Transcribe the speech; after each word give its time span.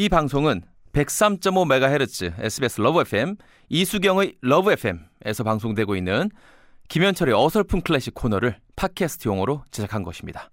이 0.00 0.08
방송은 0.08 0.62
103.5MHz 0.92 2.34
SBS 2.38 2.80
러브 2.80 3.00
FM 3.00 3.34
이숙영의 3.68 4.36
러브 4.42 4.70
FM에서 4.70 5.42
방송되고 5.42 5.96
있는 5.96 6.30
김현철의 6.88 7.34
어설픈 7.34 7.80
클래식 7.80 8.14
코너를 8.14 8.58
팟캐스트 8.76 9.26
용으로 9.26 9.64
제작한 9.72 10.04
것입니다. 10.04 10.52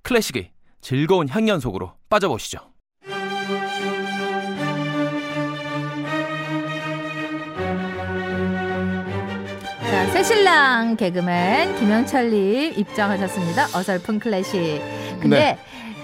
클래식의 0.00 0.50
즐거운 0.80 1.28
향연 1.28 1.60
속으로 1.60 1.92
빠져보시죠. 2.08 2.58
자, 9.90 10.06
새신랑 10.06 10.96
개그맨 10.96 11.78
김현철님 11.78 12.72
입장하셨습니다. 12.78 13.78
어설픈 13.78 14.18
클래식. 14.18 14.80
근데 15.20 15.38
네. 15.38 15.58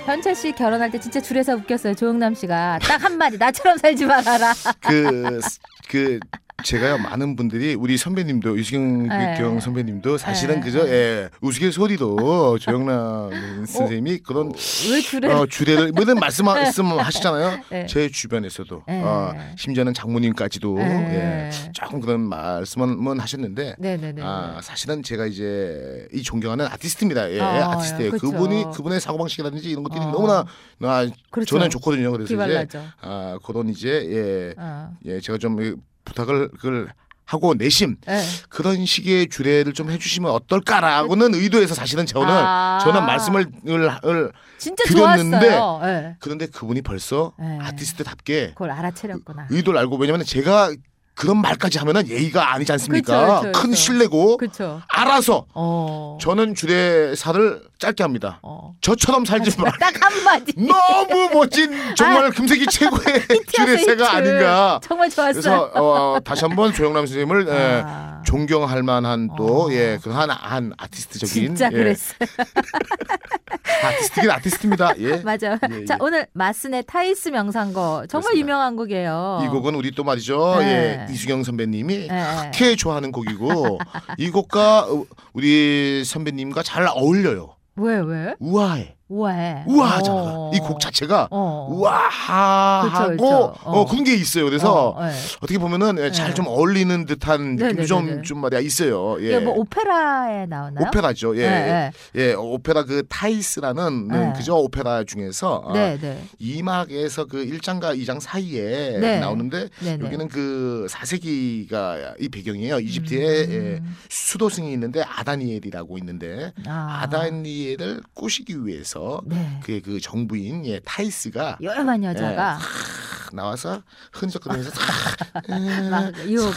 현철 0.04 0.34
씨 0.34 0.52
결혼할 0.52 0.90
때 0.90 0.98
진짜 0.98 1.20
줄에서 1.20 1.54
웃겼어요. 1.54 1.94
조영남 1.94 2.34
씨가 2.34 2.80
딱 2.82 3.04
한마디 3.04 3.38
나처럼 3.38 3.78
살지 3.78 4.06
말아라. 4.06 4.52
그, 4.80 5.40
그, 5.88 6.18
제가요, 6.62 6.98
많은 6.98 7.36
분들이, 7.36 7.74
우리 7.74 7.96
선배님도, 7.96 8.58
유승경 8.58 9.08
네. 9.08 9.34
경 9.38 9.60
선배님도 9.60 10.18
사실은 10.18 10.56
네. 10.56 10.60
그저, 10.60 10.88
예, 10.88 11.28
우스갯소리로 11.40 12.58
조영남 12.58 13.66
선생님이 13.66 14.18
그런, 14.18 14.52
왜 14.90 15.00
줄에 15.00 15.32
어, 15.32 15.46
주례를, 15.46 15.92
뭐든 15.92 16.16
말씀, 16.16 16.44
말씀하시잖아요. 16.46 17.60
네. 17.70 17.86
제 17.86 18.08
주변에서도, 18.08 18.82
네. 18.86 19.02
어, 19.02 19.32
심지어는 19.56 19.94
장모님까지도, 19.94 20.74
네. 20.74 21.50
예, 21.50 21.72
조금 21.72 22.00
그런 22.00 22.20
말씀은 22.20 23.20
하셨는데. 23.20 23.76
아, 24.22 24.60
사실은 24.62 25.02
제가 25.02 25.26
이제 25.26 26.06
이 26.12 26.22
존경하는 26.22 26.66
아티스트입니다. 26.66 27.30
예, 27.32 27.40
어, 27.40 27.70
아티스트예요. 27.72 28.10
그쵸. 28.12 28.30
그분이 28.30 28.64
그분의 28.74 29.00
사고방식이라든지 29.00 29.70
이런 29.70 29.82
것들이 29.82 30.00
어. 30.00 30.10
너무나 30.10 30.46
아, 30.80 31.08
그렇죠. 31.30 31.56
저는 31.56 31.70
좋거든요. 31.70 32.10
그래서 32.12 32.24
이제 32.26 32.34
기발나죠. 32.34 32.82
아, 33.00 33.38
그런 33.44 33.68
이제 33.68 33.88
예, 34.10 34.54
어. 34.60 34.90
예, 35.04 35.20
제가 35.20 35.38
좀 35.38 35.62
이, 35.62 35.74
부탁을 36.04 36.48
그걸 36.48 36.92
하고 37.24 37.54
내심 37.54 37.96
네. 38.06 38.22
그런 38.48 38.84
식의 38.84 39.28
주례를 39.28 39.72
좀 39.72 39.90
해주시면 39.90 40.30
어떨까라고는 40.30 41.34
의도해서 41.34 41.74
사실은 41.74 42.04
저는 42.04 42.28
아. 42.28 42.78
저는 42.82 43.06
말씀을 43.06 43.46
을, 43.68 43.90
을 44.04 44.32
진짜 44.58 44.84
드렸는데. 44.84 45.58
네. 45.82 46.16
그런데 46.20 46.46
그분이 46.46 46.82
벌써 46.82 47.32
네. 47.38 47.58
아티스트답게 47.62 48.48
그걸 48.50 48.70
알아채렸구나. 48.70 49.46
의도를 49.50 49.78
알고 49.80 49.96
왜냐면 49.96 50.24
제가 50.24 50.72
그런 51.14 51.40
말까지 51.42 51.78
하면은 51.78 52.08
예의가 52.08 52.54
아니지 52.54 52.72
않습니까? 52.72 53.40
그쵸, 53.40 53.40
그쵸, 53.48 53.60
큰 53.60 53.70
그쵸. 53.70 53.80
실례고. 53.82 54.38
알아서 54.88 55.46
어. 55.54 56.16
저는 56.20 56.54
주례사를 56.54 57.62
짧게 57.78 58.02
합니다. 58.02 58.38
어. 58.42 58.74
저처럼 58.80 59.24
살지 59.24 59.60
마. 59.60 59.70
딱 59.78 59.92
한마디. 60.00 60.54
너무 60.56 61.30
멋진 61.34 61.70
정말 61.96 62.30
금세기 62.30 62.66
최고의 62.66 63.26
주례사가. 63.52 64.16
아닌가. 64.16 64.80
정말 64.82 65.10
좋았어요. 65.10 65.32
그래서 65.32 65.70
어, 65.74 66.18
다시 66.24 66.44
한번 66.44 66.72
조영남 66.72 67.04
선생님을 67.06 67.46
예, 67.48 67.82
아. 67.84 68.21
존경할 68.24 68.82
만한 68.82 69.28
또 69.36 69.66
어. 69.66 69.72
예, 69.72 69.98
그한 70.02 70.30
한 70.30 70.72
아티스트적인 70.76 71.28
진짜 71.28 71.66
예, 71.72 71.76
그랬어요. 71.76 72.18
아티스트긴 73.84 74.30
아티스트입니다. 74.30 74.94
예. 74.98 75.16
맞아. 75.24 75.58
예, 75.70 75.84
자 75.84 75.94
예. 75.94 75.98
오늘 76.00 76.26
마스네 76.32 76.82
타이스 76.82 77.28
명상곡 77.30 78.06
정말 78.08 78.08
그렇습니다. 78.08 78.38
유명한 78.38 78.76
곡이에요. 78.76 79.42
이 79.44 79.48
곡은 79.48 79.74
우리 79.74 79.90
또 79.92 80.04
말이죠. 80.04 80.56
네. 80.58 81.06
예, 81.08 81.12
이숙영 81.12 81.44
선배님이 81.44 82.08
네. 82.08 82.36
그렇게 82.40 82.76
좋아하는 82.76 83.12
곡이고 83.12 83.78
이 84.18 84.30
곡과 84.30 84.86
어, 84.90 85.04
우리 85.32 86.04
선배님과 86.04 86.62
잘 86.62 86.86
어울려요. 86.86 87.56
왜 87.76 87.98
왜? 88.00 88.34
우아해. 88.38 88.96
우아해. 89.12 89.64
우아하잖아. 89.66 90.16
어. 90.16 90.50
이곡 90.54 90.80
자체가 90.80 91.28
어. 91.30 91.68
우아하고 91.70 92.90
그쵸, 92.90 93.10
그쵸. 93.10 93.24
어. 93.64 93.80
어. 93.80 93.86
그런 93.86 94.04
게 94.04 94.14
있어요. 94.14 94.46
그래서 94.46 94.90
어, 94.90 95.04
네. 95.06 95.12
어떻게 95.42 95.58
보면은 95.58 95.96
네. 95.96 96.10
잘좀 96.10 96.46
어울리는 96.46 97.04
듯한 97.04 97.56
느낌이 97.56 97.58
네네네네. 97.58 97.86
좀, 97.86 98.22
좀 98.22 98.38
말이야 98.38 98.60
있어요. 98.60 99.20
예. 99.20 99.26
이게 99.26 99.38
뭐 99.40 99.54
오페라에 99.58 100.46
나오나요? 100.46 100.86
오페라죠. 100.86 101.36
예. 101.36 101.42
네, 101.42 101.90
네. 102.14 102.22
예, 102.22 102.32
오페라 102.34 102.84
그 102.84 103.02
타이스라는 103.08 104.08
네. 104.08 104.32
그저 104.36 104.54
오페라 104.54 105.04
중에서 105.04 105.62
아, 105.66 105.72
네, 105.74 105.98
네. 105.98 106.24
2막에서 106.40 107.28
그 107.28 107.44
1장과 107.44 107.98
2장 108.00 108.18
사이에 108.18 108.98
네. 108.98 109.18
나오는데 109.20 109.68
네, 109.80 109.96
네. 109.98 110.04
여기는 110.04 110.28
그 110.28 110.86
4세기가 110.90 112.14
이 112.18 112.28
배경이에요. 112.28 112.80
이집트에 112.80 113.22
예, 113.50 113.56
음. 113.78 113.96
수도승이 114.08 114.72
있는데 114.72 115.02
아다니엘이라고 115.02 115.98
있는데 115.98 116.52
아. 116.66 117.00
아다니엘을 117.02 118.00
꼬시기 118.14 118.64
위해서 118.66 119.01
네. 119.24 119.60
그의 119.62 119.80
그 119.80 120.00
정부인 120.00 120.66
예, 120.66 120.80
타이스가 120.80 121.58
요염한 121.62 122.02
여자가 122.04 122.58
탁 122.58 123.34
나와서 123.34 123.82
흔적거리면서 124.12 124.70
막 125.90 126.28
유혹 126.28 126.52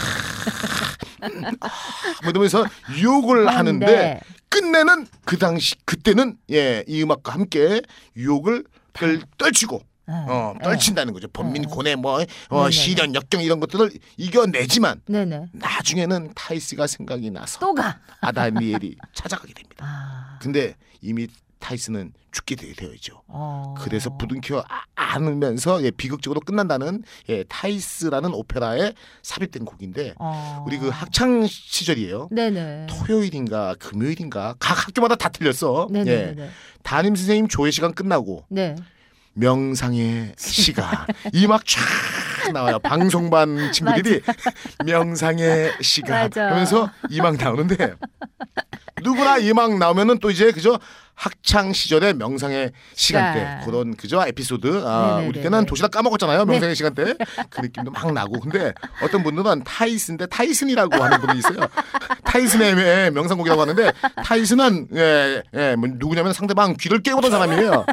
뭐 2.24 2.30
이러면서 2.30 2.66
유혹을 2.98 3.48
하는데 3.48 3.86
하는데 3.86 4.20
끝내는 4.50 5.08
그 5.26 5.38
당시 5.38 5.76
그때는 5.86 6.38
예, 6.52 6.84
이 6.88 7.04
음악과 7.04 7.34
함께 7.34 7.82
유혹을 8.16 8.64
들 8.94 9.22
떨치고 9.38 9.82
네. 10.08 10.14
어, 10.14 10.54
네. 10.58 10.64
떨친다는 10.64 11.14
거죠. 11.14 11.28
범민 11.28 11.64
네. 11.64 11.68
고뇌 11.68 11.96
뭐. 11.96 12.24
어, 12.50 12.70
시련 12.70 13.16
역경 13.16 13.42
이런 13.42 13.60
것들을 13.60 13.92
이겨내지만 14.18 15.02
네네. 15.08 15.48
나중에는 15.54 16.32
타이스가 16.36 16.88
생각이 16.88 17.32
나서 17.32 17.60
또 17.60 17.74
가. 17.74 18.00
아타나엘이 18.22 18.98
찾아가게 19.14 19.54
됩니다. 19.54 19.86
아. 19.88 20.40
근데 20.42 20.76
이미 21.02 21.28
타이스는 21.70 22.14
죽게 22.32 22.56
되- 22.56 22.74
되어 22.74 22.94
있죠. 22.94 23.24
어. 23.28 23.74
그래서 23.80 24.16
부둥켜 24.18 24.64
아- 24.70 24.84
안으면서 24.96 25.82
예, 25.84 25.90
비극적으로 25.90 26.40
끝난다는 26.42 27.02
예, 27.30 27.44
타이스라는 27.46 28.34
오페라에 28.36 28.94
삽입된 29.24 29.66
곡인데 29.66 30.14
어. 30.20 30.64
우리 30.68 30.78
그 30.78 30.90
학창 30.90 31.48
시절이에요. 31.48 32.30
네네. 32.32 32.86
토요일인가 32.90 33.76
금요일인가 33.80 34.54
각 34.60 34.88
학교마다 34.88 35.16
다 35.16 35.30
틀렸어. 35.30 35.88
예. 35.96 36.04
네네네. 36.04 36.50
담임 36.84 37.16
선생님 37.16 37.48
조회 37.48 37.72
시간 37.72 37.94
끝나고 37.96 38.46
네. 38.50 38.76
명상의 39.34 40.34
시간 40.38 40.88
이 41.34 41.48
막 41.48 41.64
쫙 41.66 42.54
나와요. 42.54 42.78
방송반 42.80 43.72
친구들이 43.72 44.22
명상의 44.86 45.74
시간. 45.82 46.30
하면서 46.36 46.92
이막 47.10 47.38
나오는데 47.38 47.96
누구나 49.04 49.38
이막 49.40 49.78
나오면은 49.78 50.20
또 50.20 50.30
이제 50.32 50.52
그저 50.52 50.80
학창 51.16 51.72
시절의 51.74 52.16
명상의 52.16 52.72
시간대 52.94 53.40
시간. 53.40 53.66
그런 53.66 53.96
그저 53.96 54.26
에피소드 54.28 54.84
아, 54.86 55.08
네네네네. 55.08 55.28
우리 55.28 55.42
때는 55.42 55.66
도시락 55.66 55.92
까먹었잖아요 55.92 56.44
네. 56.46 56.52
명상의 56.52 56.76
시간대 56.76 57.16
그 57.50 57.62
느낌도 57.62 57.92
막 57.92 58.12
나고 58.14 58.40
근데 58.42 58.74
어떤 59.02 59.24
분들은 59.24 59.64
타이슨데 59.64 60.26
타이슨이라고 60.28 61.02
하는 61.02 61.22
분이 61.22 61.40
있어요 61.40 61.60
타이슨의 62.26 63.12
명상곡이라고 63.12 63.62
하는데 63.62 63.92
타이슨은 64.24 64.88
예, 64.94 65.42
예, 65.54 65.76
뭐 65.78 65.88
누구냐면 65.94 66.34
상대방 66.34 66.76
귀를 66.78 67.02
깨우던 67.02 67.32
사람이에요 67.32 67.86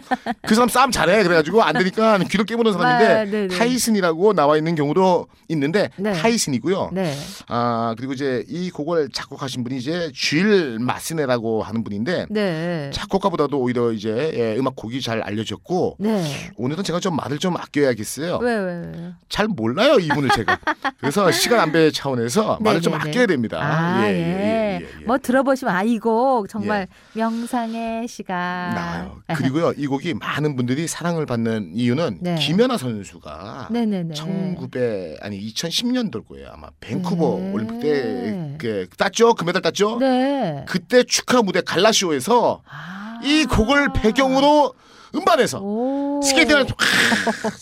그 0.43 0.55
사람 0.57 0.69
싸움 0.69 0.91
잘해 0.91 1.23
그래가지고 1.23 1.63
안 1.63 1.75
되니까 1.75 2.19
귀를 2.19 2.45
깨우는 2.45 2.75
아, 2.75 2.77
사람인데 2.77 3.31
네네. 3.31 3.57
타이슨이라고 3.57 4.33
나와 4.33 4.57
있는 4.57 4.75
경우도 4.75 5.29
있는데 5.49 5.91
네. 5.97 6.13
타이슨이고요 6.13 6.91
네. 6.93 7.15
아 7.47 7.95
그리고 7.97 8.15
이제 8.15 8.45
이 8.49 8.71
곡을 8.71 9.11
작곡하신 9.13 9.63
분이 9.63 9.79
이제 9.79 10.11
쥘 10.13 10.79
마스네라고 10.81 11.63
하는 11.63 11.85
분인데 11.85 12.27
네. 12.29 12.91
작곡 12.93 13.12
가보다도 13.19 13.59
오히려 13.61 13.93
이제 13.93 14.33
예, 14.35 14.57
음악 14.59 14.77
곡이 14.77 15.01
잘 15.01 15.21
알려졌고 15.23 15.97
네. 15.99 16.25
오늘은 16.57 16.85
제가 16.85 17.01
좀 17.01 17.17
말을 17.17 17.39
좀 17.39 17.57
아껴야겠어요. 17.57 18.39
왜, 18.39 18.55
왜, 18.57 18.93
왜? 18.95 19.13
잘 19.29 19.49
몰라요 19.49 19.99
이분을 19.99 20.31
제가. 20.31 20.59
그래서 21.01 21.31
시간 21.33 21.61
안배 21.61 21.91
차원에서 21.91 22.59
말을 22.61 22.81
좀 22.81 22.93
네네네. 22.93 23.11
아껴야 23.11 23.27
됩니다. 23.27 23.59
아, 23.61 24.07
예. 24.09 24.87
뭐 25.07 25.19
들어보시면 25.19 25.75
아, 25.75 25.83
이 25.83 25.99
곡 25.99 26.49
정말 26.49 26.89
명상의 27.15 28.09
시간. 28.09 28.75
나와요. 28.75 29.21
그리고요 29.37 29.73
이 29.77 29.87
곡이 29.87 30.15
많은 30.15 30.57
분들이 30.57 30.87
사랑을 30.89 31.27
받는 31.27 31.73
이유는 31.75 32.19
네. 32.21 32.35
김연아 32.37 32.77
선수가 32.77 33.69
네네네. 33.71 34.15
1900 34.15 35.19
아니 35.25 35.41
2010년도일 35.53 36.27
거예요 36.27 36.49
아마 36.53 36.69
밴쿠버 36.81 37.39
네. 37.41 37.53
올림픽 37.53 37.81
때 37.81 38.57
그, 38.59 38.87
땄죠 38.99 39.35
금메달 39.35 39.63
땄죠. 39.63 39.99
네. 39.99 40.65
그때 40.69 41.03
축하 41.05 41.43
무대 41.43 41.61
갈라쇼에서 41.61 42.63
아. 42.69 43.02
이 43.23 43.45
곡을 43.47 43.93
배경으로 43.93 44.75
음반에서 45.15 45.61
오. 45.61 46.23
스케이팅을 46.23 46.67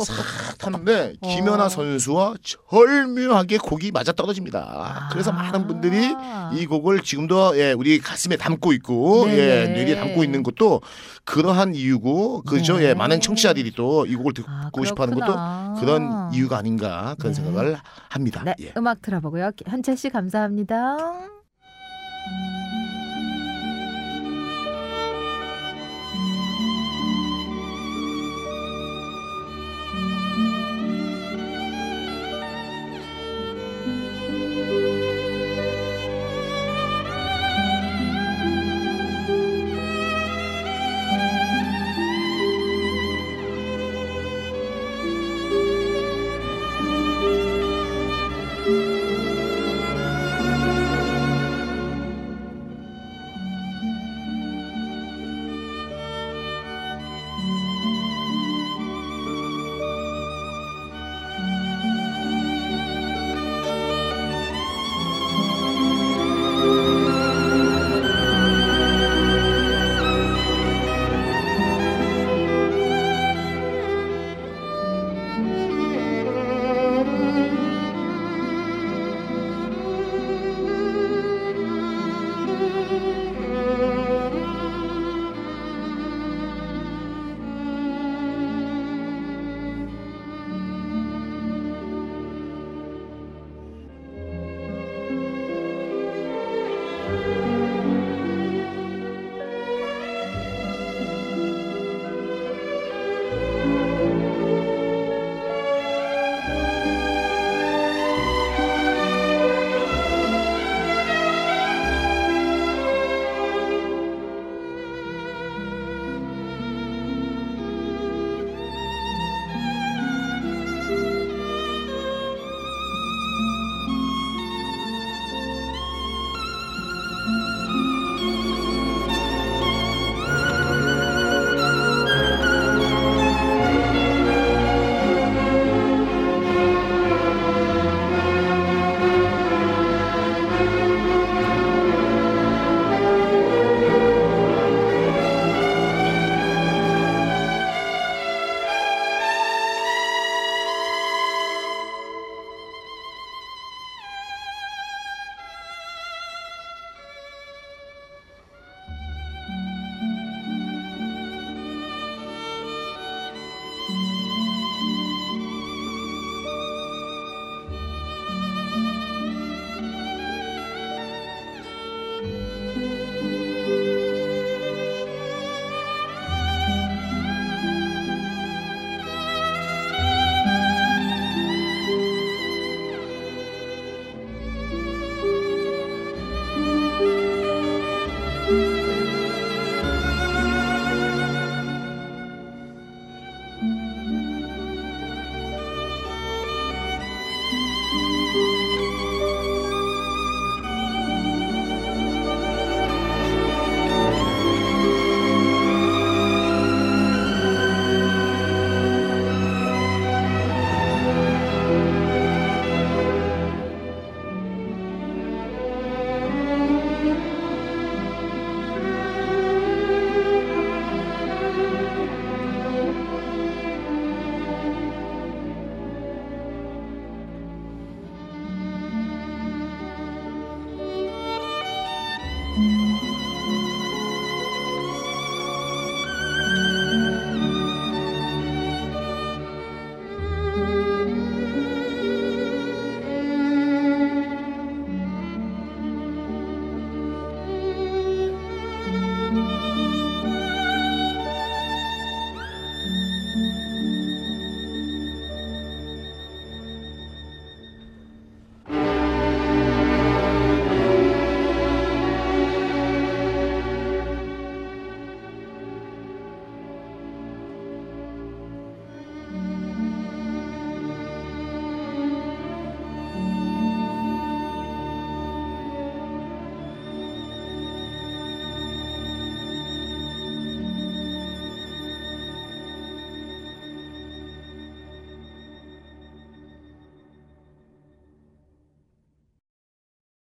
싹 0.04 0.58
타는데 0.58 1.14
어. 1.20 1.28
김연아 1.28 1.68
선수와 1.68 2.34
절묘하게 2.44 3.58
곡이 3.58 3.90
맞아 3.90 4.12
떨어집니다. 4.12 4.58
아. 4.60 5.08
그래서 5.10 5.32
많은 5.32 5.66
분들이 5.66 6.14
이 6.54 6.66
곡을 6.66 7.00
지금도 7.00 7.58
예, 7.58 7.72
우리 7.72 7.98
가슴에 7.98 8.36
담고 8.36 8.72
있고 8.74 9.26
네네. 9.26 9.36
예, 9.36 9.66
뇌리에 9.66 9.96
담고 9.96 10.22
있는 10.22 10.44
것도 10.44 10.80
그러한 11.24 11.74
이유고 11.74 12.42
그죠? 12.42 12.76
네. 12.78 12.90
예, 12.90 12.94
많은 12.94 13.20
청취자들이 13.20 13.72
또 13.72 14.04
이 14.06 14.14
곡을 14.14 14.32
듣고 14.32 14.48
아, 14.48 14.84
싶어하는 14.86 15.14
것도 15.18 15.32
그렇구나. 15.32 15.74
그런 15.80 16.32
이유가 16.32 16.58
아닌가 16.58 17.16
그런 17.18 17.32
네. 17.34 17.42
생각을 17.42 17.78
합니다. 18.10 18.42
네, 18.44 18.54
예. 18.60 18.72
음악 18.76 19.02
들어보고요. 19.02 19.50
현철 19.66 19.96
씨 19.96 20.08
감사합니다. 20.08 20.96